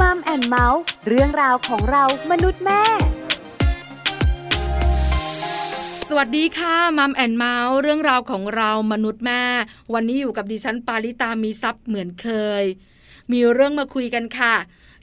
[0.00, 2.82] Mom and เมาท์เรื่องราวของเรามนุษย์แม่
[6.08, 9.42] สวัสดีค่ะ Mom and เมาท์เรื่องราวของเรามนุษย์แม่
[9.94, 12.28] วันนี้อยู่กับดิฉันปาริตามีซัพ์เหมือนเค
[12.62, 12.64] ย
[13.32, 14.54] มีเรื่องมาคุยกันค่ะ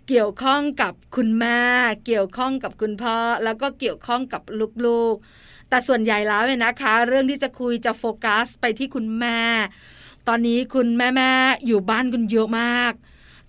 [0.08, 1.60] เกี่ยวข้องกับคุณแม่
[2.06, 4.42] เกี่ยวข้องกับคุณพ่อ แล้วก็เกี่ยวข้องกับ
[4.86, 9.40] ลูกๆ แต่ส่วนใหญ่แล้วเนี่ยนะคะ เรื่องที่จะคุยจะโฟกัสไปที่คุณแม่
[10.28, 12.94] ตอนนี้คุณแม่แม่ๆอยู่บ้านกันเยอะมาก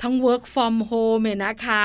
[0.05, 1.85] ทั้ง work from home เนี่ยนะคะ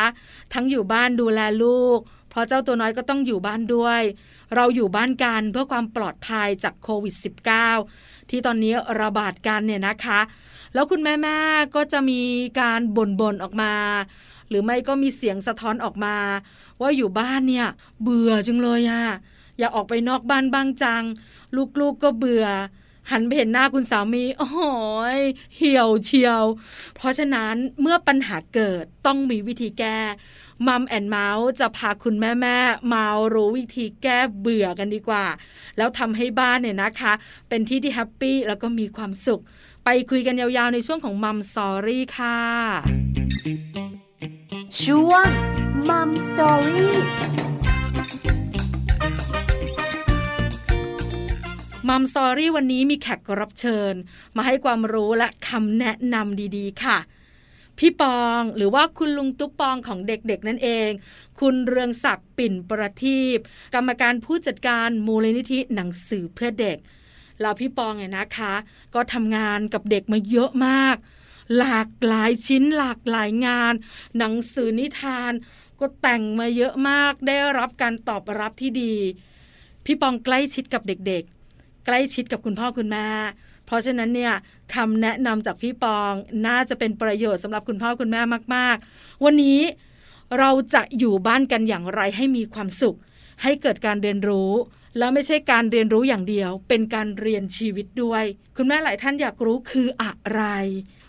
[0.54, 4.02] ทั้งอยู่บ้านดูแลลูก เพราะเจ้าตัวน้อยก็ต้องอยู่บ้านด้วย
[4.56, 7.16] เราอยู่บ้านกันเพื่อความปลอดภัยจากโควิด
[7.72, 10.20] -19 ที่ตอนนี้ระบาดกันเนี่ยนะคะ
[10.74, 12.22] แล้วคุณแม่ๆก็จะมี
[12.60, 13.74] การบ่นๆออกมา
[14.50, 16.16] หรือไม่ก็มีเสียงสะท้อนออกมา
[16.82, 17.68] ว่าอยู่บ้านเนี่ย
[18.04, 19.04] เบื่อจังเลยอะ
[19.60, 21.04] อย่าออกไปนอกบ้านบ้างจัง
[21.56, 22.46] ลูกๆก็เบื่อ
[23.12, 24.50] หันไปเห็นหน้าคุณสามีโอ้
[25.18, 25.20] ย
[25.58, 26.44] เหี่ยวเชียว
[26.96, 30.00] เพราะฉะนั้นเมื่อปัญหาเกิดต้องมีวิธีแก้
[30.68, 32.58] Mom and เมาท์จะพาคุณแม่แม่
[32.94, 35.26] มารู้วิธีแก้เบื่อกันดีกว่า
[35.78, 37.14] แล้วทำให้บ้านเนี่ยนะคะ
[37.50, 39.42] เป็นที่ที่ happy แล้วก็มีความสุข
[39.86, 42.40] ไปคุยกันยาวๆในช่วงของ Mom Story ค่ะ
[44.82, 45.28] ช่วง
[45.90, 46.96] Mom Story
[51.90, 53.94] มัมสอรี่วันนี้มีแขกรับเชิญ
[54.36, 56.98] มาให้ความรู้และคำแนะนำดีๆ ค่ะ
[57.78, 60.90] พี่ปองหรือว่าคุณลุงตุ๊ปปองของเด็กๆ นั่นเอง
[61.40, 63.38] คุณเรืองศักดิ์ปิ่นประทีป
[63.76, 66.78] กรรมการผู้จัดการมูลนิธิหนังสือเพื่อเด็ก
[67.42, 68.54] แล้วพี่ปองเนี่ยนะคะ
[68.96, 70.96] ก็ทำงานกับเด็กมาเยอะมาก
[71.58, 73.74] หลากหลายชิ้นหลากหลายงาน
[74.18, 75.32] หนังสือนิทาน
[75.80, 78.96] ก็แต่งมาเยอะมากได้รับการตอบรับที่ดี
[79.86, 81.39] พี่ปองใกล้ชิดกับเด็กๆ
[81.86, 83.08] ใกล้ชิดกับคุณพ่อคุณแม่
[83.66, 84.34] เพราะฉะนั้นเนี่ย
[84.76, 86.14] คำแนะนำจากพี่ปอง
[86.48, 88.22] น่าจะเป็นประโยชน์สำหรับคุณพ่อคุณแม่
[88.56, 89.60] มาก ๆ วันนี้
[90.40, 92.98] เราจะอยู่บ้านกันอย่างไรให้มีความสุข
[93.44, 94.52] ให้เกิดการเรียนรู้
[94.98, 98.24] แล้วไม่ใช่การเรียนรู้อย่างเดียว เป็นการเรียนชีวิตด้วย
[98.58, 100.42] คุณแม่หลายท่านอยากรู้คืออะไร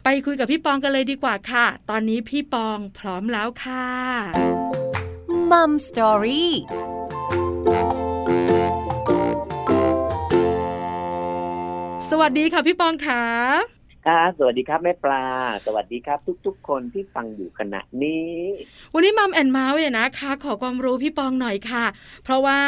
[0.05, 3.87] ไปคุยกับพี่ปองกันเลยดีกว่าค่ะ ตอนนี้พี่ปองพร้อมแล้วค่ะ
[5.51, 6.55] มัมสตอรี่
[12.11, 13.25] สวัสดีค่ะพี่ปองค่ะ
[14.07, 15.27] ครับสวัสดีครับแม่ปลา
[15.67, 18.35] สวัสดีครับ ทุก ๆ คนที่ฟังอยู่ขณะนี้
[18.95, 21.85] วันนี้มัมแอนเมาส์เนี่ยนะคะ ขอความรู้พี่ปองหน่อยค่ะ
[22.25, 22.59] เพราะว่า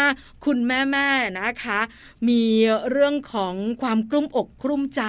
[0.44, 1.80] คุณแม่แม่ๆนะคะ
[2.28, 2.44] มี
[2.90, 5.02] เรื่องของความกลุ้มอกกลุ้มใจ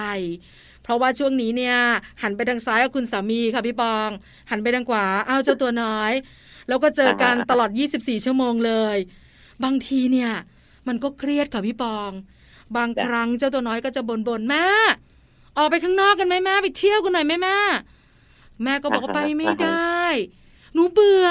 [0.82, 1.76] เพราะว่าช่วงนี้เนี่ย
[2.22, 4.08] หันไปทางซ้ายกับคุณสามีค่ะพี่ปอง
[4.50, 6.12] หันไปทางขวาอ้าวเจ้าตัวน้อย
[6.68, 8.96] แล้วก็เจอกันตลอด 24 ชั่วโมงเลย
[9.64, 10.32] บางทีเนี่ย
[10.88, 12.10] มันก็เครียดค่ะพี่ปอง
[12.76, 14.66] บางครั้งเจ้าตัวน้อยก็จะบ่นบ่นๆแม่
[15.58, 17.56] ออกไปข้างนอกกันไหมแม่ไปเที่ยวกันหน่อยไหมแม่
[18.64, 20.02] แม่ก็บอกว่าไปไม่ได้
[20.74, 21.28] หนูเบื่อ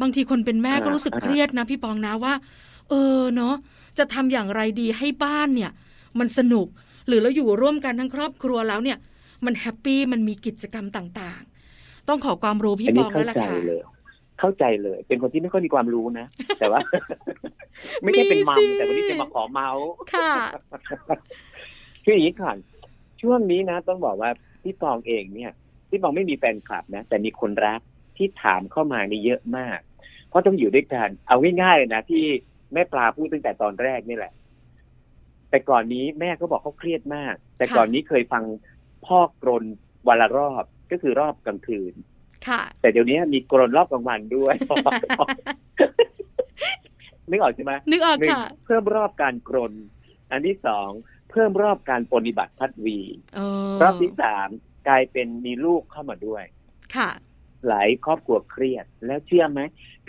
[0.00, 2.34] บางทีคนเป็นแม่ก็รู้สึกเครียดนะพี่ปองนะว่า
[2.88, 3.54] เออเนาะ
[3.98, 5.70] จะทำอย่างไรดีให้บ้านเนี่ย
[6.18, 6.66] มันสนุก
[7.06, 8.98] หรือเราอยู่ร่วมกันทั้งครอบครัวแล้วเนี่ย
[9.44, 13.58] มัน happy มันมีกิจกรรมต่างๆ ต้องขอความรู้พี่อันปนี้องเข้าแล้วล่ะใจค่ะ
[14.40, 16.26] เลยเข้าใจเลย เป็นคนที่ไม่ค่อยมีความรู้นะ
[16.58, 16.80] แต่ว่า
[18.02, 20.30] ไม่ใช่เป็นมัมมีสิแต่วันนี้จะมาขอเมาท์ค่ะ
[22.04, 22.56] คืออย่างนี้ก่อน
[23.22, 24.30] ช่วงนี้นะ ต้องบอกว่า
[24.62, 25.52] พี่ปองเองเนี่ย
[25.90, 27.80] พี่ปองไม่มีแฟนคลับนะ แต่มีคนรัก
[28.16, 29.78] ที่ถามเข้ามานี่เยอะมาก
[30.28, 32.24] เพราะต้องอยู่ด้วยกัน เอาง่ายๆเลยนะที่
[32.72, 34.32] แม่ปลาพูดตั้งแต่ตอนแรกนี่แหละ
[35.50, 38.44] แต่ก่อนนี้แม่ก็บอกเขาเครียดมาก แต่ก่อนนี้เคยฟัง
[39.06, 39.64] พ่อกรน
[40.08, 42.09] วันละรอบก็คือรอบกลางคืนค่ะ
[42.80, 44.54] แต่เดี๋ยวนี้มีกรนรอบกลางวันด้วย
[47.30, 49.72] นึกออกใช่ไหมนึกออกหนึ่งค่ะเพิ่มรอบการกรน
[50.30, 50.90] อันที่สอง
[51.30, 52.98] เพิ่มรอบการปฏิบัติพัดวี
[53.34, 54.48] เออรอบที่สาม
[54.88, 56.44] กลายเป็นมีลูกเข้ามาด้วย
[56.96, 57.10] ค่ะ
[57.68, 59.60] หลายครอบครัวเครียด แล้วเชื่อไหม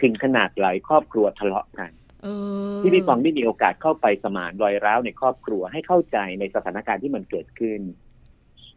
[0.02, 1.91] ถึงขนาดหลายครอบครัวทะเลาะกัน
[2.24, 2.28] เอ
[2.74, 7.81] อที่พี่ปองได้มีโอกาสเข้าไปสมานรอยร้าวในครอบครัวให้เข้าใจในสถานการณ์ที่มันเกิดขึ้น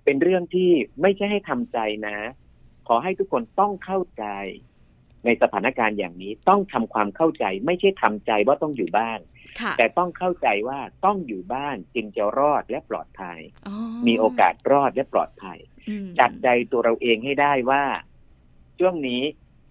[0.04, 0.70] เป็นเรื่องที่
[1.02, 1.78] ไม่ใช่ให้ทำใจ
[2.08, 2.16] นะ
[2.88, 4.26] ขอให้ทุกคนต้องเข้าใจ
[5.24, 9.20] ในสถานการณ์อย่างนี้ต้องทำความเข้าใจไม่ใช่ทำใจว่าต้องอยู่บ้าน
[9.60, 13.76] ค่ะแต่ต้องเข้าใจว่าต้องอยู่บ้านจึงจะรอดและปลอดภัยอ๋อ
[14.06, 15.58] มีโอกาสรอดและปลอดภัย
[15.88, 17.84] อืมจัดใจตัวเราเองให้ได้ว่า
[18.78, 19.22] ช่วงนี้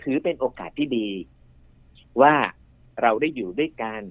[0.03, 1.09] ถือเป็นโอกาสที่ดี
[2.21, 2.35] ว่า
[3.01, 4.01] เราได้อยู่ด้วยกัน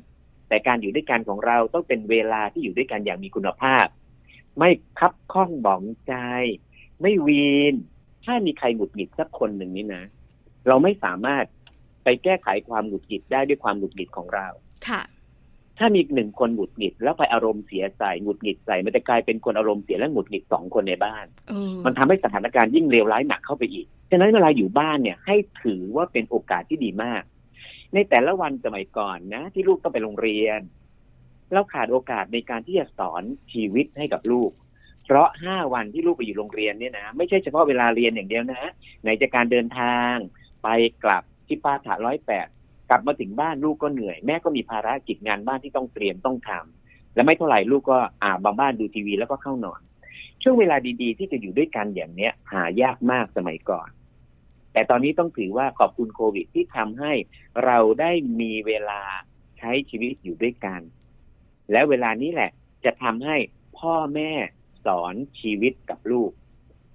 [0.48, 3.86] แต่การอยู่ด้วยกันของเราต้องเป็นเวลาที่อยู่ด้วยกันอย่างมีคุณภาพ
[4.58, 6.14] ไม่คับข้องบ่องใจ
[7.00, 7.74] ไม่วีน
[8.24, 10.04] ถ้ามีใครหงุดหงิดสักคนหนึ่งนี่นะ
[10.68, 11.44] เราไม่สามารถ
[12.04, 14.46] ไปแก้ไขความหงุดหงิดได้ด้วยความหงุดหงิดของเรา
[14.88, 15.02] ค่ะ
[15.78, 27.22] ถ้ามีหนึ่งคนหงุดหงิดแล้วไปอารมณ์เสียใส่หงุดหงิดใส่มันจะกลายเป็นคนอารมณ์เสียและหงุดหงิดสองคนในบ้านเออมันทำให้สถานการณ์ยิ่งเลวร้ายหนักเข้าไปอีก ฉะนั้นเวลาอยู่บ้านเนี่ย ให้ถือว่าเป็นโอกาสที่ดีมาก
[27.94, 30.60] ในแต่ละวันสมัยก่อนนะ ที่ลูกต้องไปโรงเรียน
[31.52, 33.22] เราขาดโอกาสในการที่จะสอน
[33.52, 34.50] ชีวิตให้กับลูก
[35.04, 38.70] เพราะห้าวันที่ลูกไปอยู่โรงเรียนเนี่ยนะไม่ใช่เฉพาะเวลาเรียนอย่างเดียวนะ
[39.02, 40.14] ไหนจะการเดินทาง
[40.62, 40.68] ไป
[41.04, 42.46] กลับที่ป้าถาร้อยแปด
[42.90, 49.80] กลับมาถึงบ้านลูกก็เหนื่อยแม่ก็มีภารกิจงานบ้านที่ต้องเตรียมต้องทำและไม่เท่าไหร่ลูกก็อ่าบางบ้านดูทีวีแล้วก็เข้านอน
[50.42, 53.88] ช่วงเวลาดีๆ ที่จะอยู่ด้วยกันอย่างเนี้ย หายากมากสมัยก่อน
[54.72, 57.12] แต่ตอนนี้ต้องถือว่าขอบคุณโควิดที่ทำให้
[57.64, 58.10] เราได้
[58.40, 59.00] มีเวลา
[59.58, 60.80] ใช้ชีวิตอยู่ด้วยกัน
[61.72, 62.50] และเวลานี้แหละ
[62.84, 63.36] จะทำให้
[63.78, 64.32] พ่อแม่
[64.86, 66.30] สอนชีวิตกับลูก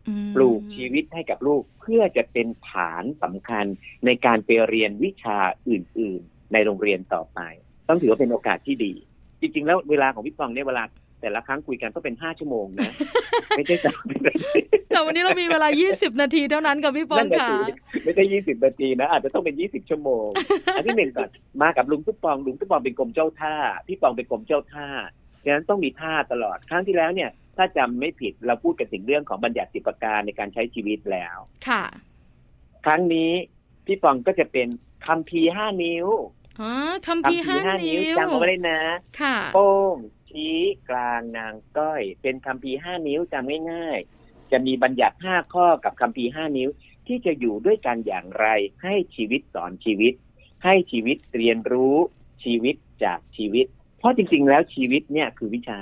[0.08, 3.66] อืมปลูกชีวิตให้กับลูกเพื่อจะเป็นฐานสำคัญ
[4.06, 5.38] ในการไปเรียนวิชา
[5.70, 7.40] อื่น ๆ ในโรงเรียนต่อไป
[7.88, 8.94] ต้องถือว่าเป็นโอกาสที่ดี
[9.42, 10.84] จริง ๆ แล้วเวลาของพี่ปองเนี่ยเวลา
[11.22, 12.92] แต่ละครั้งคุยกันต้องเป็นห้าชั่วโมงนะ
[13.58, 14.60] ไม่ใช่สามนาที
[14.90, 17.72] แต่วันนี้เรามีเวลา 20 นาทีเท่านั้นกับพี่ปองนั่นน่ะค่ะสิ
[18.04, 20.26] ไม่ใช่ยี่สิบนาทีนะ อาจจะต้องเป็นยี่สิบชั่วโมง
[20.76, 21.30] อันที่หนึ่งก่อน
[21.62, 23.56] มากับลุงทุกปองลุงทุกปองเป็นกรมเจ้าท่า
[23.88, 24.88] พี่ปองเป็นกรมเจ้าท่า
[25.44, 31.38] ฉะนั้นต้องมีท่าตลอด ครั้งที่แล้วเนี่ย ถ้าจำไม่ผิดเราพูดกันถึงเรื่องของบัญญัติสิบประการในการใช้ชีวิตแล้ว
[31.68, 31.84] ค่ะ
[32.86, 33.32] ครั้งนี้
[33.86, 34.68] พี่ปองก็จะเป็น
[35.08, 36.08] คำพีร์ห้านิ้ว
[36.60, 36.72] อ๋อ
[37.08, 38.82] คำพีร์ห้านิ้วจำเอาไว้เลยนะ
[39.22, 39.96] ค่ะ โป้ง
[40.30, 40.58] ชี้
[40.90, 46.70] กลางนางก้อย เป็นคำพีร์ห้านิ้วจำง่ายๆ จะมีบัญญัติห้าข้อกับคำพีร์ห้านิ้ว
[47.08, 48.46] ที่จะอยู่ด้วยกันอย่างไร
[48.84, 50.14] ให้ชีวิตสอนชีวิต
[50.64, 51.98] ให้ชีวิตเรียนรู้
[52.44, 53.66] ชีวิตจากชีวิต
[53.98, 55.80] เพราะจริงๆแล้วชีวิตเนี่ยคือวิชา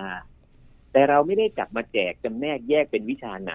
[0.96, 3.54] แต่เราไม่ได้จับมาแจกจำแนกแยกเป็นวิชาไหน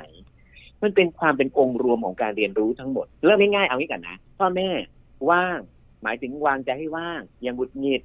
[0.82, 4.68] มันเป็นความเป็นองค์รวมของการเรียนรู้ทั้งหมด เริ่มง่ายๆเอางี้กันนะพ่อแม่
[5.30, 5.58] ว่าง
[6.02, 8.02] หมายถึงวางใจให้ว่าง อย่างบุดหงิด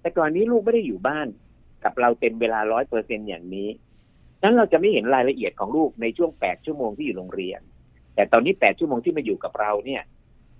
[0.00, 1.26] แต่ก่อนนี้ลูกไม่ได้อยู่บ้าน
[1.84, 3.68] กับเราเต็มเวลาร้อยเปอร์เซ็นอย่างนี้
[4.42, 7.60] นั้นเราจะไม่เห็นรายละเอียดของลูกในช่วงแปดชั่วโมงที่อยู่โรงเรียน
[8.14, 10.02] แต่ตอนนี้แปดชั่วโมงที่มาอยู่กับเราเนี่ย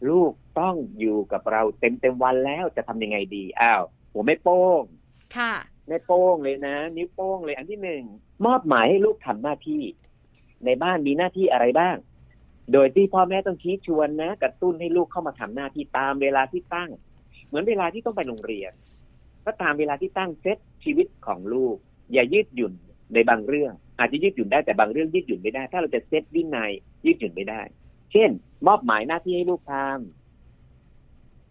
[0.09, 3.83] ลูกต้องอยู่กับเราเต็มเต็มๆวันแล้วจะทำยังไงดีอ้าว
[4.13, 4.83] หัวไม่โป้ง
[5.37, 5.53] ค่ะ
[5.91, 8.03] ไม่โป้งเลยนะ นิ้วโป้งเลยอันที่หนึ่ง
[8.47, 9.83] มอบหมายให้ลูกทำหน้าที่
[10.65, 11.97] ในบ้านมีหน้าที่อะไรบ้าง
[12.73, 16.91] โดยที่พ่อแม่ต้องชี้ชวนนะ กระตุ้นให้ลูกเข้ามาทำหน้าที่ตามเวลาที่ตั้ง
[17.47, 18.73] เหมือนเวลาที่ต้องไปโรงเรียน
[19.47, 21.77] ก็ตามเวลาที่ตั้งเซตชีวิตของลูก
[22.13, 22.73] อย่ายืดหยุ่น
[23.15, 26.73] ในบางเรื่อง อาจจะยืดหยุ่นได้แต่บางเรื่องยืดหยุ่นไม่ได้ ถ้าเราจะเซตวินัย
[27.07, 27.63] ยืดหยุ่นไม่ได้
[28.13, 28.31] เช่น
[28.67, 30.20] มอบหมายหน้าที่ให้ลูกทำ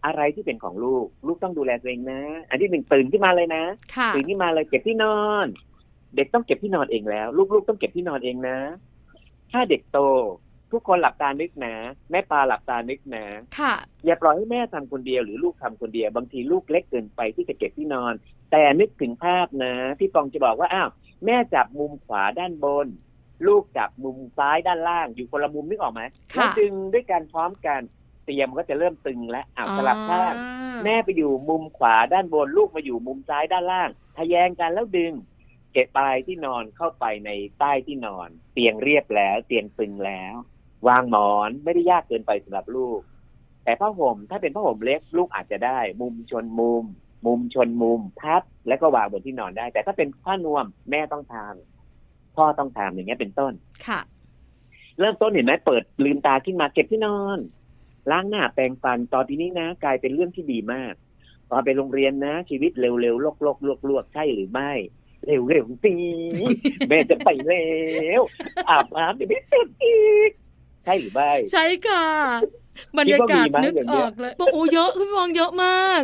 [0.04, 2.20] อะไรที่เป็นของลูก ลูกต้องดูแลตัวเองนะ
[2.50, 3.64] อันที่หนึ่งตื่นขึ้นมาเลยนะ
[3.96, 5.46] ค่ะตื่นขึ้นมาเลยเก็บที่นอน
[6.16, 8.56] เด็กต้องเก็บที่นอนเองแล้ว ลูกๆต้องเก็บที่นอนเองนะ
[9.52, 9.98] ถ้าเด็กโต
[10.72, 11.74] ทุกคนหลับตานึกนะ
[12.10, 13.24] แม่ปลาหลับตานึกนะ
[13.58, 13.74] ค่ะ
[14.04, 18.12] อย่าปล่อยให้แม่ทำคนเดียวหรือลูกทำคนเดียว บางทีลูกเล็กเกินไปที่จะเก็บที่นอน
[18.52, 20.90] แต่นึกถึงภาพนะพี่ปองจะบอกว่าอ้าว
[21.24, 22.86] แม่จับมุมขวาด้านบน
[23.46, 26.02] ลูกจับมุมซ้ายด้านล่าง อยู่คนละมุมนึกออกไหม
[26.34, 35.12] ค่ะแล้วดึงด้วยกันพร้อมกันเตรียมก็จะเริ่มตึงแล้วอ้าวสลับข้างอ่าแม่ไปอยู่มุมขวาด้านบนลูกมาอยู่มุมซ้ายด้านล่างทะแยงกันแล้วดึง
[35.72, 40.34] เก็บปลายที่นอนเข้าไปในใต้ที่นอน เตียงเรียบแล้ว เตียงตึงแล้ว
[40.88, 43.00] วางหมอนไม่ได้ยากเกินไปสำหรับลูก
[43.64, 46.84] แต่ผ้าห่มถ้าเป็นผ้าห่มเล็กลูกอาจจะได้ มุมชนมุม
[47.26, 53.52] มุมชนมุมพับแล้วก็วางบนที่นอนได้ แต่ถ้าเป็นผ้านวมแม่ต้องทำพ่อต้องทำอย่างเงี้ยเป็นต้น
[53.86, 54.00] ค่ะ
[54.98, 57.38] เริ่มต้นเห็นไหมเปิดลืมตาขึ้นมาเก็บที่นอน
[58.10, 60.94] ล้างหน้าแปรงฟันตอนที่นี้นะ กลายเป็นเรื่องที่ดีมาก
[61.50, 64.72] ตอนไปโรงเรียนนะ ชีวิตเร็วๆลกๆลวกลวกๆใช่หรือไม่
[65.26, 65.94] เร็วๆสิ
[66.88, 67.68] แม่จะไปแล้
[68.18, 68.20] ว
[68.70, 70.30] อาบน้ำเดี๋ยวไม่ตื่นอีก
[70.84, 72.06] ใช่หรือไม่ใช่ค่ะ
[72.98, 76.02] บรรยากาศคิดว่ามีไหมนึกอย่างอเงี้ยอกเลยโอ้เยอะพี่ปองเยอะมาก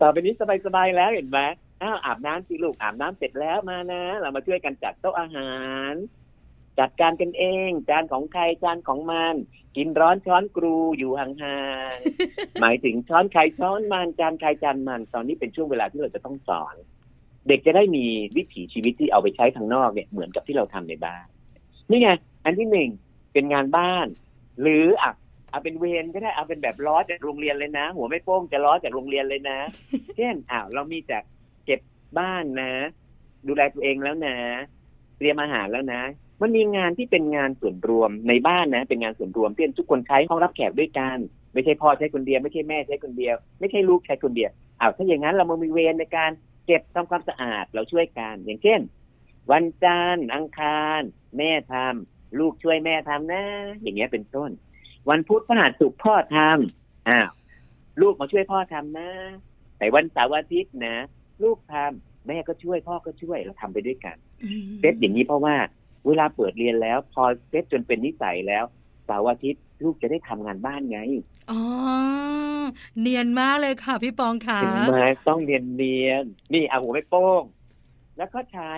[0.00, 0.34] ต่อไปนี้
[0.66, 1.38] สบายๆแล้วเห็นไหม
[1.82, 5.52] อ้าวอาบน้ำสิลูกอาบน้ำเสร็จแล้วมานะ เรามาช่วยกันจัดโต๊ะอาหา
[5.92, 5.94] ร
[6.78, 9.34] จัดการกันเอง จานของใครจานของมัน
[9.76, 11.58] กินร้อนช้อนกรูอยู่ห่า
[11.92, 16.74] งๆ หมายถึงช้อนใครช้อนมันจานใครจานมัน ตอนนี้เป็นช่วงเวลาที่เราจะต้องสอน
[17.48, 18.04] เด็กจะได้มี
[18.36, 21.24] วิถีชีวิตที่เอาไปใช้ทางนอกเนี่ยเหมือนกับที่เราทำในบ้าน
[21.90, 22.10] นี่ไง
[22.44, 22.90] อันที่หนึ่ง
[23.32, 24.06] เป็นงานบ้าน
[24.60, 25.12] หรืออะ
[25.50, 29.58] เอาเป็นเวรก็ได้เอาเป็นแบบล้อจากโรงเรียนเลยนะ หัวไม่โป้งจะล้อจากโรงเรียนเลยนะ
[30.16, 31.22] เช่นอ้าวเรามีจาก
[31.64, 31.80] เก็บ
[32.18, 32.72] บ้านนะ
[33.46, 34.36] ดูแลตัวเองแล้วนะ
[35.18, 36.02] เตรียมอาหารแล้วนะ
[36.42, 41.18] มันมีงานที่เป็นงานส่วนรวมในบ้านนะ เป็นงานส่วนรวมเช่นทุกคนใช้ห้องรับแขกด้วยกัน
[41.52, 46.30] ไม่ใช่พ่อใช้คนเดียวไม่ใช่แม่ใช้คนเดียว ไม่ใช่ลูกใช้คนเดียวอ้าวถ้าอย่างนั้นเรามามีเวรในการ
[46.66, 48.80] เก็บทำความสะอาดเราช่วยกัน อย่างเช่น
[49.52, 51.00] วันจันทร์อังคาร
[51.38, 53.44] แม่ทำลูกช่วยแม่ทำนะ
[53.82, 54.50] อย่างเงี้ยเป็นต้น
[55.10, 57.30] วันพุธพฤหัสศุกร์พ่อทำอ้าว
[58.00, 59.10] ลูกมาช่วยพ่อทำนะ
[59.78, 60.96] แต่วันเสาร์อาทิตย์นะ
[61.42, 65.54] ลูกทำแม่ก็ช่วยพ่อก็ช่วยเราทำไปด้วยกันอืมเซตอย่างนี้เพราะว่า
[66.06, 68.64] เวลาเปิดเรียนแล้ว พอเซตจนเป็นนิสัยแล้ว
[69.06, 71.00] เสาร์อาทิตย์ลูกจะได้ทำงานบ้านไง
[71.50, 71.60] อ๋อ
[73.00, 77.42] เนียนมากเลยค่ะ พี่ปองค่ะเห็นไหมต้องเรียนเรียนนี่เอาหัวไม่โป้ง
[78.16, 78.72] แล้วก็ใช้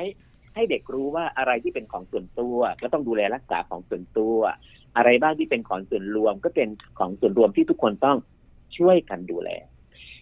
[0.54, 4.36] ให้เด็กรู้ว่าอะไรที่เป็นของส่วนตัว ก็ต้องดูแลรักษาของส่วนตัว
[4.96, 8.18] อะไรบ้างที่เป็นของส่วนรวม ก็เป็นของส่วนรวมที่ทุกคนต้อง
[8.76, 9.50] ช่วยกันดูแล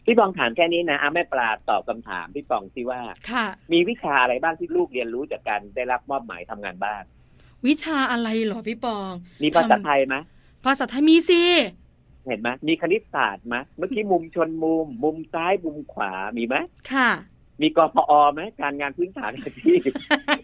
[0.07, 7.03] พี่ปองถามแค่นี้นะอาแม่ปลาตอบคำถามพี่ปองที่ว่าค่ะ มีวิชาอะไรบ้างที่ลูกเรียนรู้จากการได้รับมอบหมายทำงานบ้าน
[7.67, 10.17] วิชาอะไรเหรอพี่ปอง มีภาษาไทยไหม
[10.65, 11.43] ภาษาไทยมีสิ
[12.27, 16.55] เห็นไหมมีคณิตศาสตร์ไหมเมื่อกี้มุมชนมุม มุมซ้ายมุมขวามีไหม
[16.93, 17.11] ค่ะ
[17.61, 19.91] มีกพอไหมการงานพื้นฐานอาชีพ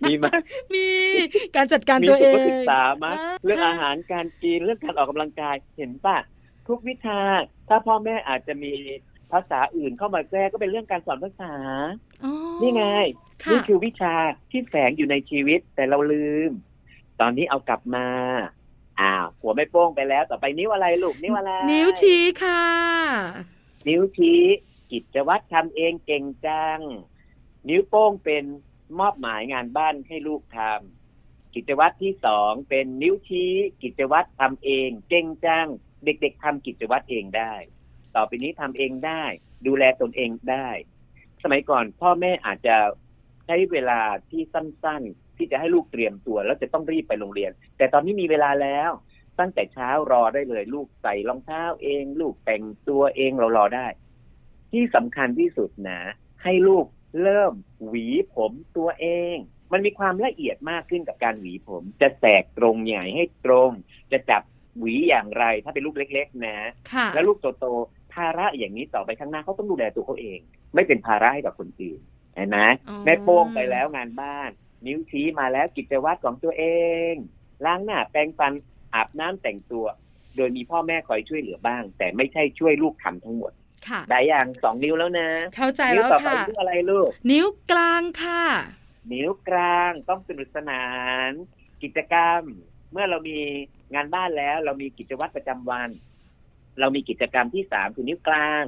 [0.03, 0.27] มีไหม
[0.75, 0.87] มี
[1.57, 6.17] การจัดการมีตัวเอสุขงศึกษาไหมอ่าเรื่องค่ะอาหารการกินเรื่องการออกกำลังกายเห็นป่ะ
[6.69, 7.21] ทุกวิชา
[7.69, 8.73] ถ้าพ่อแม่อาจจะมี
[9.33, 11.55] ภาษาอื่นเข้ามาแทรกก็เป็นเรื่องการสอนภาษา
[12.25, 12.33] อ๋อ
[12.63, 12.85] นี่ไง
[13.43, 14.15] ค่ะนี่คือวิชา
[14.51, 16.51] ที่แฝงอยู่ในชีวิตแต่เราลืม
[17.21, 18.07] ตอนนี้เอากลับมา
[19.01, 22.65] อ้าวหัวไม่โป้งไปแล้ว ต่อไปนิ้วอะไรลูกนิ้วอะไร นิ้วชี้ค่ะ
[23.89, 24.41] นิ้วชี้
[24.93, 26.81] กิจวัตรทำเองเก่งจัง
[27.69, 28.45] นิ้วโป้งเป็น
[28.99, 35.67] มอบหมายงานบ้านให้ลูกทำกิจวัตรที่สองเป็นนิ้วชี้ กิจวัตรทำเอง เก่งจัง
[36.05, 37.53] เด็ก ๆทำกิจวัตรเองได้
[38.17, 39.25] ต่อไปนี้ทำเองได้
[39.67, 40.69] ดูแลตนเองได้
[41.43, 42.77] สมัยก่อนพ่อแม่อาจจะ
[43.47, 44.01] ใช้เวลา
[44.31, 48.91] ที่สั้นๆ ที่จะให้ลูกเตรียมตัว แล้วจะต้องรีบไปโรงเรียน แต่ตอนนี้มีเวลาแล้ว
[49.39, 53.87] ตั้งแต่เช้ารอได้เลย ลูกใส่รองเท้าเอง ลูกแต่งตัวเองเรารอได้
[54.73, 56.01] ที่สำคัญที่สุดนะ
[56.43, 56.87] ให้ลูก
[57.23, 57.53] เริ่ม
[57.87, 59.37] หวีผมตัวเอง
[59.73, 63.71] มันมีความละเอียดมากขึ้นกับการหวีผม จะแสกตรงใหญ่ให้ตรง
[64.13, 64.43] จะจับ
[64.79, 66.57] หวีอย่างไร ถ้าเป็นลูกเล็ก ๆ นะ
[66.93, 70.39] ค่ะแล้วลูกโตๆภาระอย่างนี้ต่อไปข้างหน้าเขาต้องดูแลตัวเขาเอง
[70.75, 72.01] ไม่เป็นภาระให้กับคนอื่น
[72.35, 72.59] เห็นไหม
[72.89, 74.51] อ๋อแม่โป้งไปแล้วงานบ้าน
[74.87, 76.65] นิ้วชี้มาแล้วกิจวัตรของตัวเอ
[77.13, 77.15] ง
[77.65, 78.53] ล้างหน้าแปรงฟัน
[78.95, 79.87] อาบน้ำแต่งตัว
[80.37, 83.53] โดยมีพ่อแม่คอยช่วยเหลือบ้าง แต่ไม่ใช่ช่วยลูกทำทั้งหมด
[83.89, 88.45] ค่ะได้อย่างสองนิ้วแล้วนะ เข้าใจนิ้วแล้วต่อไปค่ะนิ้วอะไรลูก นิ้วกลางค่ะ
[89.13, 90.85] นิ้วกลางต้องสนุกสนา
[91.29, 91.31] น
[91.83, 92.41] กิจกรรม
[92.93, 93.39] เมื่อเรามี
[93.95, 95.89] งานบ้านแล้ว เรามีกิจวัตรประจำวัน
[96.81, 98.65] เรามีกิจกรรมที่สามคือนิ้วกลาง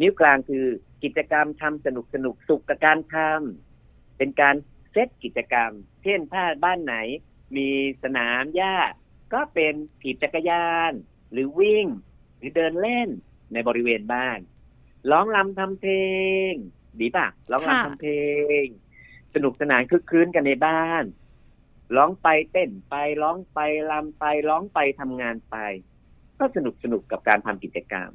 [0.00, 0.66] นิ้วกลางคือ
[1.04, 4.54] กิจกรรมทำสนุกสนุกสุขกับการทำเป็นการ
[4.92, 5.70] เซตกิจกรรม
[6.02, 6.94] เช่นถ้าบ้านไหน
[7.56, 7.68] มี
[8.02, 8.76] สนามหญ้า
[9.32, 10.92] ก็เป็นขี่จักรยาน
[11.32, 11.86] หรือวิ่ง
[12.38, 13.08] หรือเดินเล่น
[13.52, 14.38] ในบริเวณบ้าน
[15.10, 15.94] ร้องรำทำเพล
[16.50, 16.52] ง
[17.00, 18.14] ดีป่ะร้องค่ะรำทำเพล
[18.64, 18.66] ง
[19.34, 21.04] สนุกสนานคึกคืนกันในบ้าน
[21.96, 23.58] ร้องไปเต้นไปร้องไป
[23.90, 25.56] รำไปร้องไปทำงานไป
[26.40, 28.10] ก็สนุกสนุกกับการทำกิจกรรม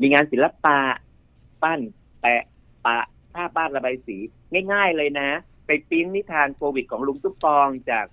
[0.00, 0.78] มีงานศิลปะ
[1.62, 1.80] ปั้น
[2.20, 2.42] แปะ
[2.86, 2.98] ปะ
[3.34, 4.16] ภาพบ้านระบายสี
[4.72, 5.30] ง่าย ๆ เลยนะ
[5.66, 8.06] ไปปริ้นนิทานโควิดของลุงตุ๊กปองจาก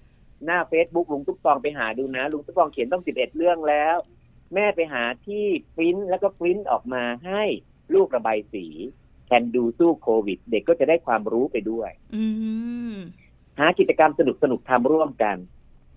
[0.45, 3.95] หน้าเฟซบุ๊กลุงตุ๊กปองไปหาดูนะ ลุงตุ๊กปองเขียนต้องสิบเอ็ดเรื่องแล้ว
[4.53, 7.43] แม่ไปหาที่ปริ้นแล้วก็ปริ้นออกมาให้
[7.93, 8.65] ลูกระบายสี
[9.25, 12.25] แทนดูสู้โควิด เด็กก็จะได้ความรู้ไปด้วยอื
[12.93, 12.95] ม
[13.59, 15.37] หากิจกรรมสนุกสนุกๆทำร่วมกัน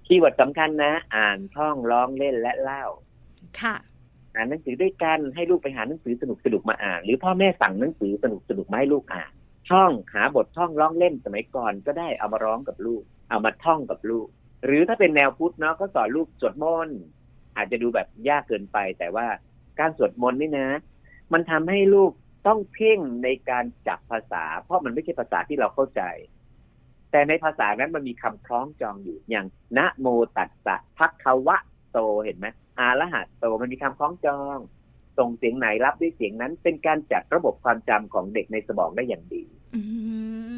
[0.07, 2.85] keyword สำคัญนะ อ่านท่องร้องเล่นและเล่า
[3.61, 3.77] ค่ะ
[4.35, 9.33] อ่านหนังสือด้วยกันให้ลูกไปหาหนังสือสนุกสนุกมาอ่าน หรือพ่อแม่สั่งหนังสือสนุกสนุกมาให้ลูกอ่าน
[9.71, 14.27] ท่องหาบทท่องร้องเล่นสมัยก่อนก็ได้เอามาร้องกับลูก เอามาท่องกับลูก
[14.67, 16.99] หรือถ้าเป็นแนวพุทธเนาะก็สอนลูกสวดมนต์
[17.57, 19.27] อาจจะดูแบบยากเกินไป แต่ว่า
[19.79, 20.69] การสวดมนต์นี่นะ
[21.33, 22.11] มันทำให้ลูก
[22.47, 26.03] ต้องเพ่งในการจับภาษา เพราะมันไม่ใช่ภาษาที่เราเข้าใจ
[27.11, 29.47] แต่ในภาษานั้นมันมีคำคล้องจองอยู่อย่าง
[29.79, 30.07] นะโม
[30.37, 31.57] ตัสสะพักควะ
[31.93, 32.47] โตเห็นไหม
[32.81, 34.59] อาละหะโตมันมีคำคล้องจอง
[35.19, 39.45] ส่งเสียงไหนรับด้วยเสียงนั้น เป็นการจัดระบบความจำของเด็กในสมองได้อย่างดี
[39.75, 39.83] อื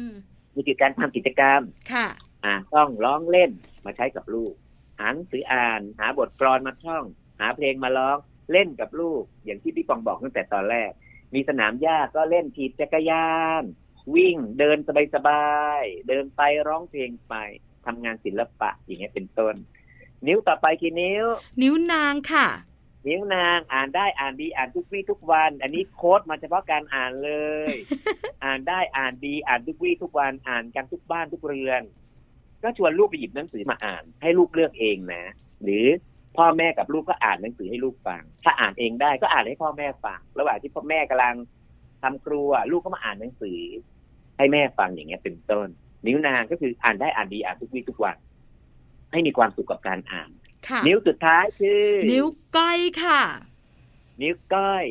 [0.07, 0.09] ม
[0.55, 1.61] นี่คือการทำกิจกรรม
[1.93, 2.07] ค่ะ
[2.45, 3.51] อ่าต้องร้องเล่น
[3.85, 4.53] มาใช้กับลูก
[4.99, 7.03] อ่านหนังสืออ่าน หาบทกลอนมาท่อง
[7.39, 8.17] หาเพลงมาร้อง
[8.51, 10.91] เล่นกับลูก อย่างที่พี่ปองบอกตั้งแต่ตอนแรก
[11.33, 13.29] มีสนามหญ้าก็เล่นขี่จักรยา
[13.61, 13.63] น
[14.15, 14.77] วิ่งเดิน
[15.15, 15.47] สบา
[15.79, 17.33] ยๆเดินไปร้องเพลงไป
[17.85, 19.55] ทำงานศิลปะอย่างเงี้ยเป็นต้น
[20.27, 21.25] นิ้วต่อไปกี่นิ้ว
[21.61, 22.47] นิ้วนางค่ะ
[23.07, 27.31] นิ้วนางอ่านได้อ่านดีอ่านทุกวี่ทุกวัน อันนี้โค้ดมาเฉพาะการอ่านเล
[27.71, 27.73] ย
[28.43, 31.81] อ่านได้อ่านดีอ่านทุกวี่ทุกวันอ่านกันทุกบ้านทุกเรือน
[32.63, 35.23] ก็ชวนลูกไปหยิบหนังสือมาอ่าน ให้ลูกเลือกเองนะ
[35.63, 35.85] หรือ
[36.37, 41.35] พ่อแม่กับลูกก็อ่านหนังสือให้ลูกฟัง ถ้าอ่านเองได้ก็อ่านให้พ่อแม่ฟัง ระหว่างที่พ่อแม่กำลัง
[42.03, 43.59] ทำครัว ลูกก็มาอ่านหนังสือ
[44.37, 45.67] ให้แม่ฟังอย่างเงี้ยเป็นต้น
[46.05, 48.15] นิ้วนางก็คืออ่านได้อ่านดีอ่านทุกวี่ทุกวัน
[49.13, 50.29] ให้มีความสุขกับการอ่าน
[50.67, 52.25] ค่ะนิ้วสุดท้ายคือ นิ้ว
[52.57, 53.21] ก้อยค่ะ
[54.21, 54.85] นิ้วก้อย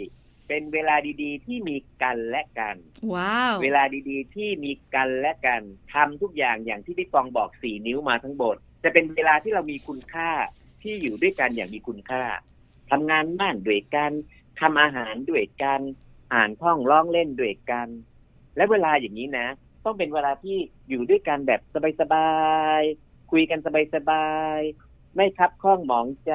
[0.48, 2.76] เเป็นเวลาดีๆ ที่มีกันและกัน
[3.14, 5.62] ว้าว เวลาดีๆ ที่มีกันและกัน
[5.92, 10.30] ทำทุกอย่างอย่างที่พี่ปองบอกสี่นิ้วมาทั้งบทจะเป็นเวลาที่เรามีคุณค่า
[10.82, 12.22] ที่อยู่ด้วยกันอย่างมีคุณค่า
[12.90, 14.12] ทำงานบ้านด้วยกัน
[14.60, 15.80] ทำอาหารด้วยกัน
[16.34, 17.88] อ่านท่องร้องเล่นด้วยกัน
[18.56, 19.46] และเวลาอย่างนี้นะ
[19.84, 20.56] ต้องเป็นเวลาที่
[20.88, 21.60] อยู่ด้วยกันแบบ
[22.00, 22.30] สบา
[22.80, 23.58] ยๆ คุยกัน
[23.94, 26.32] สบายๆ ไม่คับข้องหมองใจ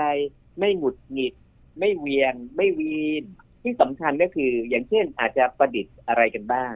[0.59, 1.33] ไม่หงุดหงิด
[1.79, 3.23] ไม่เวียงไม่วีน
[3.63, 6.73] ที่สำคัญก็คือ อย่างเช่นอาจจะประดิษฐ์อะไรกันบ้าง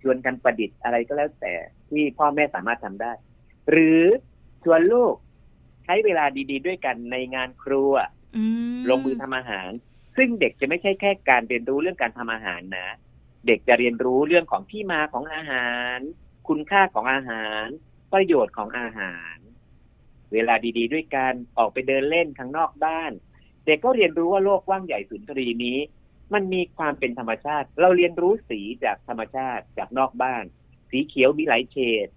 [0.00, 1.54] ชวนกันประดิษฐ์อะไรก็แล้วแต่
[1.90, 3.12] ที่พ่อแม่สามารถทำได้
[3.70, 4.02] หรือ
[4.64, 5.14] ชวนลูก
[5.84, 7.92] ใช้เวลาดี ๆ ด้วยกันในงานครัว
[8.36, 8.44] อื
[8.74, 9.70] มลงมือทำอาหาร
[10.16, 12.88] ซึ่งเด็กจะไม่ใช่แค่การเรียนรู้เรื่องการทำอาหารนะ
[13.46, 15.98] เด็กจะเรียนรู้เรื่องของที่มาของอาหาร
[16.48, 17.66] คุณค่าของอาหาร
[18.12, 19.36] ประโยชน์ของอาหาร
[20.32, 23.12] เวลาดีๆ ด้วยกันออกไปเดินเล่นข้างนอกบ้าน
[23.64, 25.78] เด็กก็เรียนรู้ว่าโลกกว้างใหญ่สุนทรีนี้
[26.34, 30.44] มันมีความเป็นธรรมชาติ เราเรียนรู้สีจากธรรมชาติจากนอกบ้าน
[30.90, 32.08] สีเขียวมีหลายเฉด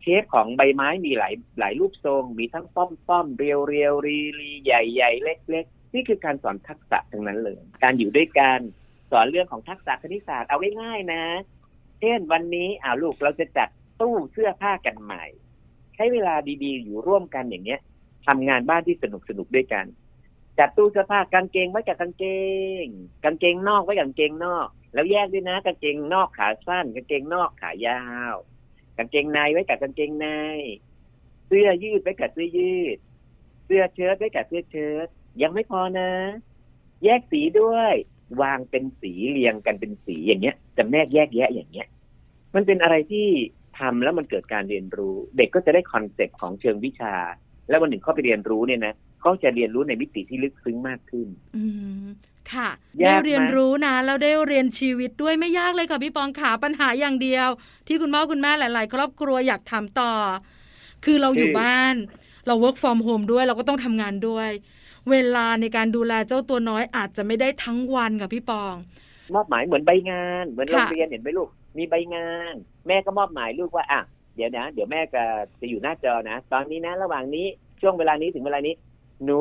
[0.00, 8.60] เชฟของใบไม้มีหลายหลายรูปทรง มีทั้งป้อมป้อมเรียวเรียวรีรีใหญ่ใหญ่เล็กเล็กนี่คือการสอนทักษะทั้งนั้นเลย การอยู่ด้วยกัน
[9.10, 11.24] สอนเรื่องของทักษะคณิตศาสตร์เอาง่ายๆนะ
[12.00, 13.68] เช่นวันนี้อ้าวลูกเราจะจัด
[14.00, 15.24] ตู้เสื้อผ้ากันใหม่
[15.94, 16.34] ใช้เวลา
[16.64, 17.80] ดีๆ อยู่ร่วมกันอย่างเงี้ย
[18.26, 19.84] ทำงานบ้านที่สนุกสนุกๆด้วยกัน
[20.58, 22.24] จัดตู้เสื้อผ้ากางเกงไว้กับกางเก
[22.82, 22.84] ง
[23.24, 28.34] กางเกงนอกไว้กับกางเกงนอก แล้วแยกด้วยนะกางเกงนอกขาสั้น กางเกงนอกขายาว
[28.96, 30.28] กางเกงในไว้กับกางเกงใน
[31.46, 32.98] เสื้อยืดไว้กับเสื้อยืด
[33.64, 35.06] เสื้อเชิ้ตไว้กับเสื้อเชิ้ต
[35.42, 36.10] ยังไม่พอนะ
[37.04, 37.94] แยกสีด้วย
[38.42, 41.88] วางเป็นสีเรียงกันเป็นสีอย่างเงี้ยจำแนกแยกแยะอย่างเงี้ย
[42.54, 43.28] มันเป็นอะไรที่
[43.78, 47.14] ทำแล้วมันเกิดการเรียนรู้ เด็กก็จะได้ concept ของเชิงวิชา
[47.68, 51.64] แล้ววันหนึ่งเขาไปเรียนรู้เนี่ยนะเขาจะเรียนรู้ในมิติที่ลึกซึ้งมากขึ้น อื
[52.04, 52.06] ม
[52.52, 52.68] ค่ะ
[53.02, 57.48] ยากไหมได้เรียนรู้นะแล้วได้เรียนชีวิตด้วยไม่ยากเลยค่ะพี่ปองขาปัญหาอย่างเดียว
[57.86, 60.12] ที่คุณพ่อคุณแม่หลาย ๆ ครอบครัวอยากทำต่อ
[61.04, 61.94] คือเราอยู่บ้าน
[62.46, 64.50] เรา work from home ด้วยเราก็ต้องทำงานด้วย
[65.10, 68.74] เวลาในการดูแลเจ้าตัวน้อยอาจจะไม่ได้ทั้งวันกับพี่ปอง
[69.34, 72.54] มอบหมายเหมือนใบงาน เหมือนโรค่ะงเรียนเห็นไหมลูกมีใบงาน
[72.86, 74.00] แม่ก็มอบหมายลูกว่าอะ
[74.36, 75.24] เดี๋ยวนะ เดี๋ยวแม่จะ
[75.60, 77.46] จะอยู่หน้าจอนะ ตอนนี้นะ ระหว่างนี้
[77.80, 78.74] ช่วงเวลานี้ถึงเวลานี้
[79.24, 79.40] หนู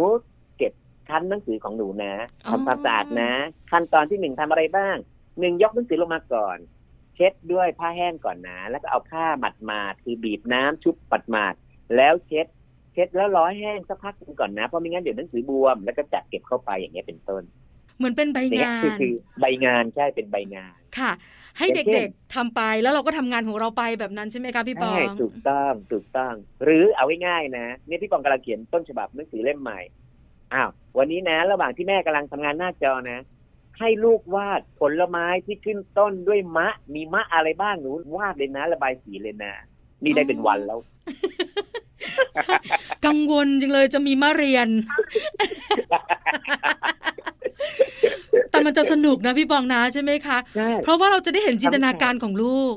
[0.57, 0.73] เก็บ
[1.09, 2.13] ชั้นหนังสือของหนูนะ
[2.49, 3.31] ทำความสะอาดนะ
[3.71, 4.95] ขั้นตอนที่หนึ่งทำอะไรบ้าง
[5.39, 6.57] หนึ่งยกหนังสือลงมาก่อน
[7.15, 11.53] เช็ดด้วยผ้าแห้งก่อนนะ แล้วก็เอาผ้าหมัดมาดคือบีบน้ำชุบปัดหมาด
[11.95, 12.47] แล้วเช็ด
[12.93, 17.43] เช็ดแล้วร้อยแห้งสักพักหนึ่งก่อนนะเพราะไม่งั้นเดี๋ยวหนังสือบวมแล้วก็จัดเก็บเข้าไปอย่างเงี้ยเป็นต้น
[17.97, 21.11] เหมือนเป็นใบเนี่ยงาคือนคือใบงานใช่เป็นใบงานค่ะ
[21.57, 29.79] ให้อย่างเช่นเด็กๆทำไปแล้วเราก็ทำงานของเราไปแบบนั้นใช่ไหมคะพี่ปอใช่งถูกต้องถูกต้อง หรือเอาง่ายๆนะเนี่ยพี่ปองกำลังเขียนต้นฉบับหนังสือเล่มใหม่
[30.53, 33.19] อ้าววันนี้นะ ระหว่างที่แม่กำลังทำงานหน้าจอนะ
[33.79, 39.53] ให้ลูกวาดผลไม้ที่ขึ้นต้นด้วยมะ มีมะอะไรบ้างหนูวาดเลยนะระบายสีเลยนะ
[40.03, 40.79] นี่ได้เป็นวันแล้ว
[43.05, 44.69] กังวลจังเลยจะมีมาเรียน
[48.51, 52.75] แต่มันจะสนุกนะพี่ปองนะใช่ไหมคะใช่เพราะว่าเราจะได้เห็นจินตนาการของลูก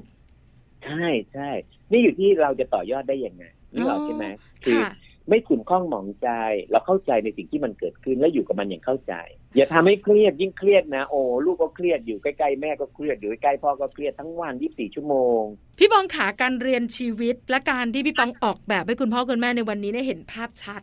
[0.84, 1.50] ใช่ใช่
[1.90, 3.44] นี่อยู่ที่เราจะต่อยอดได้ยังไง
[3.74, 4.26] นี่หรอกใช่ไหม
[4.64, 4.92] คือค่ะ
[5.28, 6.28] ไม่ขุนข้องหมองใจ
[6.70, 9.14] เราเข้าใจในสิ่งที่มันเกิดขึ้นแล้วอยู่กับมันอย่างเข้าใจ
[9.56, 15.42] อย่าทำให้เครียดยิ่งเครียดนะ โอ้ลูกก็เครียดอยู่ใกล้ๆแม่ก็เครียดอยู่ใกล้ๆพ่อก็เครียดทั้งวัน 24 ชั่วโมง
[15.78, 20.80] พี่ปองขาการเรียนชีวิตและการที่พี่ปองออกแบบให้คุณพ่อคุณแม่ในวันนี้ได้เห็นภาพชัด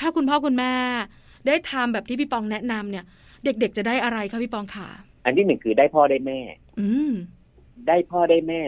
[0.00, 0.72] ถ้าคุณพ่อคุณแม่
[1.46, 3.04] ได้ทำแบบที่พี่ปองแนะนำเนี่ย
[3.44, 4.88] เด็ก ๆ จะได้อะไรคะพี่ปองขา
[5.24, 6.40] อันที่หนึ่งคือได้พ่อได้แม่
[6.80, 7.12] อืม
[7.88, 8.62] ได้พ่อได้แม่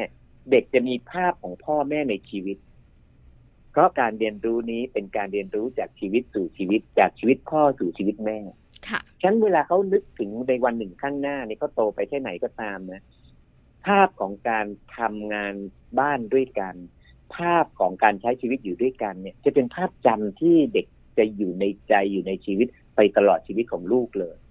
[0.51, 2.57] เด็กจะมีภาพของพ่อแม่ในชีวิต
[3.71, 8.39] เพราะการเรียนรู้นี้เป็นการเรียนรู้จากชีวิตสู่ชีวิต จากชีวิตพ่อสู่ชีวิตแม่
[8.89, 13.03] ค่ะฉะนันเวลาเขานึกถึงในวันหนึ่งข้างหน้านี่เขาโตไปแค่ไหนก็ตามนะ
[13.87, 14.67] ภาพของการ
[14.99, 15.55] ทำงาน
[16.01, 16.75] บ้านด้วยกัน
[17.37, 20.87] ภาพของการใช้ชีวิตอยู่ด้วยกันเนี่ย จะเป็นภาพจำที่เด็ก
[21.19, 24.50] จะอยู่ในใจอยู่ในชีวิตไปตลอดชีวิตของลูกเลยม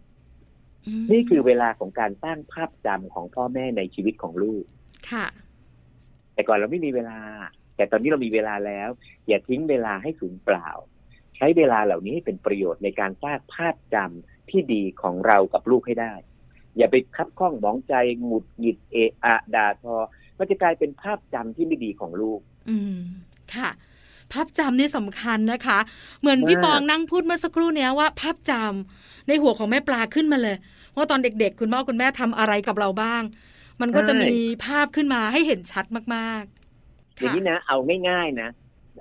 [1.12, 4.64] นี่คือเวลาของการสร้างภาพจำของพ่อแม่ในชีวิตของลูก
[5.12, 5.26] ค่ะ
[6.34, 7.20] แต่ก่อนเราไม่มีเวลา
[7.76, 8.90] แต่ตอนนี้เรามีเวลาแล้ว
[9.28, 10.70] อย่าทิ้งเวลาให้สูญเปล่า
[11.38, 16.14] ใช้เวลาเหล่านี้ให้เป็นประโยชน์ในการสร้างภาพจำที่ดีของเรากับลูกให้ได้
[16.78, 19.96] อย่าไปคับข้องหมองใจหงุดหงิดเอะอะด่าทอ
[20.38, 22.40] มันจะกลายเป็นภาพจำที่ไม่ดีของลูก
[22.70, 23.00] อืม
[23.56, 23.70] ค่ะ
[24.34, 25.80] ภาพจำนี่สำคัญนะคะ
[26.20, 30.56] เหมือนพี่มากปองนั่งพูดเมื่อสักครู่เนี้ยว่า ภาพจำในหัวของแม่ปลาขึ้นมาเลย
[30.96, 33.24] ว่าตอนเด็ก ๆ คุณพ่อคุณแม่ทำอะไรกับเราบ้าง
[33.82, 37.78] มันก็จะมีภาพขึ้นมาให้เห็นชัดมากๆอย่างค่ะนี้นะเอา
[38.10, 38.50] ง่ายๆนะ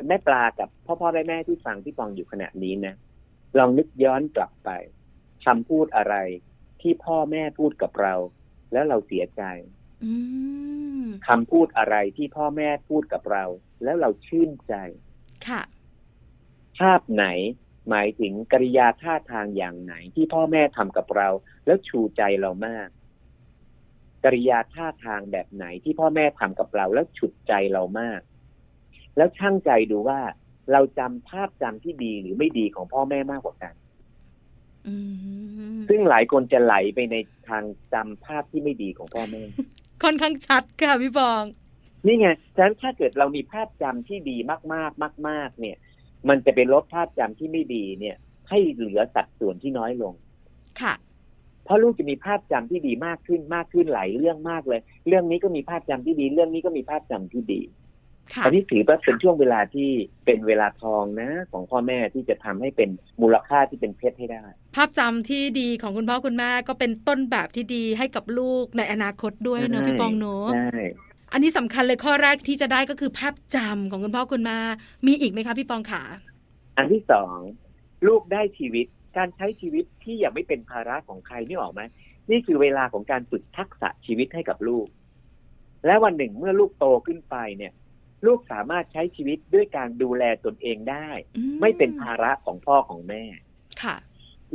[0.09, 2.95] แม่ปลากับพ่อพ่อแม่แม่ที่ฟังที่ฟังอยู่ขณะนี้นะ
[3.59, 4.71] ลองนึกย้อนกลับไป
[5.47, 6.14] คำพูดอะไร
[6.81, 8.14] ที่พ่อแม่พูดกับเรา
[8.73, 9.43] แล้วเราเสียใจ
[10.05, 10.12] อื
[11.03, 13.45] มคำพูดอะไรที่พ่อแม่พูดกับเรา
[13.85, 14.75] แล้วเราชื่นใจ
[15.51, 15.63] ค่ะ
[16.79, 17.27] ภาพไหน
[17.89, 21.29] หมายถึงกริยาท่าทางอย่างไหนที่พ่อแม่ทำกับเรา
[21.67, 22.89] แล้วชูใจเรามาก
[24.25, 28.21] กริยาท่าทางแบบไหนที่พ่อแม่ทำกับเรา แล้วฉุดใจเรามาก
[29.17, 30.21] แล้วช่างใจดูว่า
[30.73, 33.75] เราจำภาพจำที่ดีหรือไม่ดีของพ่อแม่มากกว่ากัน
[34.87, 34.95] อื
[35.77, 37.17] มซึ่งหลายคนจะไหลไปใน
[37.49, 39.43] ทางจำภาพที่ไม่ดีของพ่อแม่
[40.03, 41.43] ค่อนข้างชัดค่ะพี่ปอง
[42.07, 44.59] นี่ไงฉะนั้นถ้าเกิดเรามีภาพจำที่ดีมา
[44.89, 45.77] กๆ มาก ๆ เนี่ย
[46.29, 48.17] มันจะไปลดภาพจำที่ไม่ดีเนี่ย
[48.49, 50.15] ให้เหลือสัดส่วนที่น้อยลง
[50.81, 50.95] ค่ะ
[51.65, 57.61] เพราะลูกจะมีภาพจำที่ดีมากขึ้นมากขึ้นหลายเรื่องมากเลย เรื่องนี้ก็มีภาพจำที่ดี เรื่องนี้ก็มีภาพจำที่ดี
[58.35, 59.91] ค่ะอันนี้ถือว่าเป็นช่วงเวลาที่
[60.25, 62.91] เป็นเวลาทองนะ ของพ่อแม่ที่จะทำให้เป็น
[63.23, 64.45] มูลค่าที่เป็นเพชรให้ได้
[64.77, 70.71] ภาพจำที่ดีของคุณพ่อคุณแม่ก็เป็นต้นแบบที่ดีให้กับลูกในอนาคตด้วยเนอะใช่พี่ปองเนอะใช่
[71.33, 74.59] อันนี้สำคัญเลยข้อแรกที่จะได้ก็คือภาพจำของคุณพ่อคุณแม่
[75.07, 76.03] มีอีกไหมคะพี่ปองขา
[76.77, 77.38] อันที่สอง
[78.07, 78.87] ลูกได้ชีวิต
[79.17, 81.83] การใช้ชีวิตที่ยังไม่เป็นภาระของใครนี่ออกไหม
[82.31, 84.87] นี่คือเวลาของการฝึกทักษะชีวิตให้กับลูก
[85.87, 87.73] และวันหนึ่งเมื่อลูกโตขึ้นไปเนี่ย
[88.27, 93.25] ลูกสามารถใช้ชีวิตด้วยการดูแลตนเองได้อืไม่เป็นภาระของพ่อของแม่
[93.83, 93.97] ค่ะ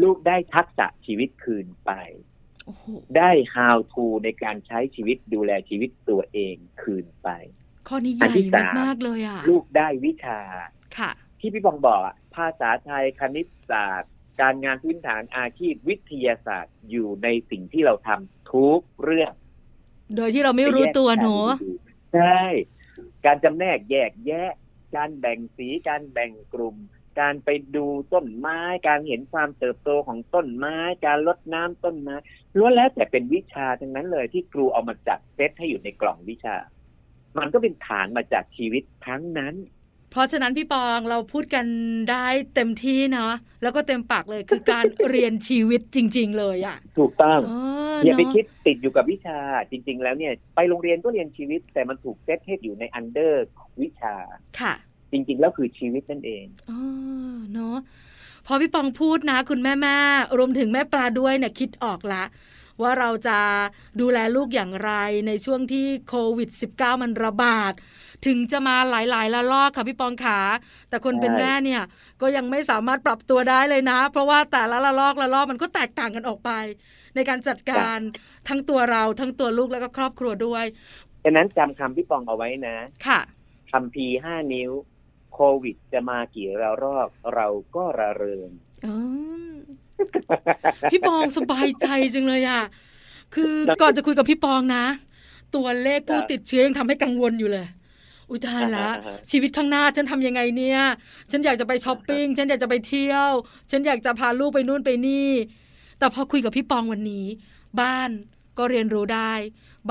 [0.02, 2.33] ลูกได้ทักษะชีวิตคืนไปโอ้โห
[3.18, 7.30] ได้ how to ในการใช้ชีวิตดูแลชีวิตตัวเองคืนไป
[7.88, 10.40] ข้อนี้ใหอันญ่ที่สามมากๆเลยอะ ลูกได้วิชา
[10.98, 19.34] ค่ะ ที่พี่บองบอกอะภาษาไทยคณิตศาสตร์ การงานพื้นฐานอาชีพวิทยาศาสตร์อยู่ในสิ่งที่เราทำทุกเรื่อง
[20.16, 21.36] โดยที่เราไม่รู้ตัวหนู
[22.14, 22.42] ใช่
[23.26, 24.52] การจำแนกแยกแยะ
[24.96, 26.76] การแบ่งสีการแบ่งกลุ่ม
[27.20, 32.16] การไปดูต้นไม้ การเห็นความเติบโตของต้นไม้ การลดน้ำต้นไม้
[32.58, 36.56] ล้วนแล้วแต่เป็นวิชาทั้งนั้นเลยที่ครูเอามาจัดเซตให้อยู่ในกล่องวิชา
[37.38, 39.56] มันก็เป็นฐานมาจากชีวิตทั้งนั้น
[40.12, 41.66] เพราะฉะนั้นพี่ปองเราพูดกัน
[42.12, 47.54] ได้เต็มที่เนาะแล้วก็เต็มปากเลยคือการเรียนชีวิตจริง ๆ เลยอะถูกต้องเอ
[47.96, 49.38] ออย่าไปเนะคิดติดอยู่กับวิชา
[49.72, 54.16] จริง ๆ แล้วเนี่ย ไปโรงเรียนก็เรียนชีวิต แต่มันถูกเซตให้อยู่ในอันเดอร์ของวิชา
[54.60, 54.74] ค่ะ
[55.12, 56.72] จริง ๆ แล้วคือชีวิตนั่นเองเอ
[57.34, 57.78] อเนาะ
[58.46, 62.24] พอพี่ปองพูดนะ คุณแม่แม่ๆรวมถึงแม่ปลาด้วยเนี่ยคิดออกละ
[62.82, 63.40] ว่าเราจะ
[64.02, 64.92] ดูแลลูกอย่างไร
[65.28, 67.74] ในช่วงที่โควิด -19 มันระบาด
[68.26, 70.40] ถึงจะมาหลายๆละลอกค่ะพี่ปองขา
[70.90, 71.82] แต่คนใช่เป็นแม่เนี่ย
[72.22, 76.52] ก็ยังไม่สามารถปรับตัวได้เลยนะ เพราะว่าแต่ละละลอกละลอกมันก็แตกต่างกันออกไป
[77.16, 77.98] ในการจัดการ
[78.50, 80.66] ทั้งตัวเราทั้งตัวลูกแล้วก็ครอบครัวด้วย
[81.24, 82.76] ฉะนั้นจำคำพี่ปองเอาไว้นะ
[83.08, 83.20] ค่ะ
[83.72, 84.72] คำพีห้านิ้ว
[85.34, 88.50] โควิดจะมากี่ระลอกเราก็ระเริง
[88.86, 88.94] อื
[89.52, 89.54] ม
[90.92, 92.64] พี่ปองสบายใจจังเลยอะ
[93.36, 94.86] คือก่อนจะคุยกับพี่ปองนะ
[95.56, 97.68] ตัวเลขผู้ครับติดเชื้อยังทำให้กังวลอยู่เลย
[98.30, 100.80] อุยตายละอ่าฮะชีวิตข้างหน้าฉันทำยังไงเนี่ย
[101.32, 103.30] ฉันอยากจะไปช้อปปิ้ง ฉันอยากจะไปเที่ยว
[103.72, 105.30] ฉันอยากจะพาลูกไปนู่นไปนี่
[106.00, 107.26] แต่พอคุยกับพี่ปองวันนี้
[107.80, 108.10] บ้าน
[108.58, 109.34] ก็เรียนรู้ได้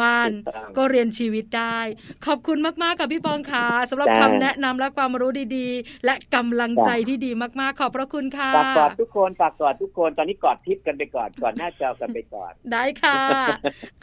[0.00, 1.78] บ้านถูกต้องก็เรียนชีวิตได้
[2.26, 13.20] ขอบคุณมากๆกับพี่ปองค่ะสำหรับจ้าคำแนะนำและความรู้ดีๆ และกำลังใจที่ดีมากๆ ขอบพระคุณค่ะฝากกอดทุกคนฝากกอดทุกคนตอนนี้กอดทิพย์กันไปก่อนก่อนหน้าจอกันไปก่อนได้ค่ะ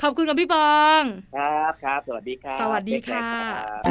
[0.02, 1.02] ขอบคุณกับพี่ปอง
[1.36, 3.84] ครับครับสวัสดีครับสวัสดีค่ะเจอกันครับ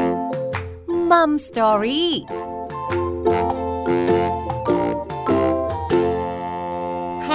[1.10, 2.12] มัมสตอรี่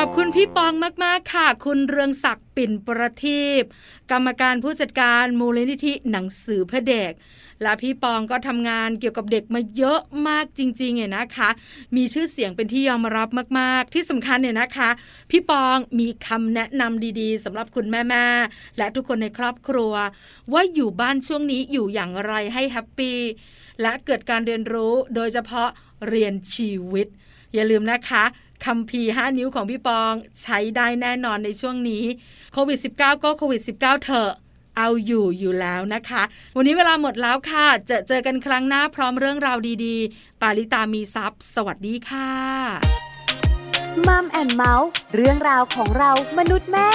[0.04, 3.64] อบคุณพี่ปองมาก ๆ ค่ะ คุณเรืองศักดิ์ปิ่นประทีป
[4.12, 7.12] กรรมการผู้จัดการมูลนิธิหนังสือเพื่อเด็ก
[7.62, 11.50] และพี่ปองก็ทำงานเกี่ยวกับเด็กมาเยอะมากจริงๆเนี่ยนะคะ
[11.96, 14.90] มีชื่อเสียงเป็นที่ยอมรับมากๆ ที่สำคัญเนี่ยนะคะ
[15.32, 19.94] พี่ปองมีคำแนะนำดีๆสำหรับคุณแม่ๆและทุกคนในครอบครัว
[20.54, 23.20] ว่าอยู่บ้านช่วงนี้อยู่อย่างไรให้แฮปปี้
[23.82, 25.70] และเกิดการเรียนรู้โดยเฉพาะ
[26.08, 27.08] เรียนชีวิต
[27.54, 28.24] อย่าลืมนะคะ
[28.66, 32.04] คำพีร์5นิ้วของพี่ปองใช้ได้แน่นอนในช่วงนี้
[32.54, 34.32] โควิด -19 ก็โควิด -19 เถอะ
[34.78, 36.24] เอาอยู่อยู่แล้วนะคะ
[36.58, 42.32] วันนี้เวลาหมดแล้วค่ะ จะเจอกันครั้งหน้าพร้อมเรื่องราวดีๆ ปาลิตามีซัพ์สวัสดีค่ะ
[44.08, 46.90] มัมแอนเมาส์เรื่องราวของเรามนุษย์แม่